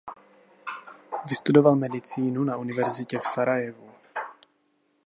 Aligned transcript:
Vystudoval 1.29 1.75
medicínu 1.75 2.43
na 2.43 2.57
Univerzitě 2.57 3.19
v 3.19 3.23
Sarajevu. 3.27 3.91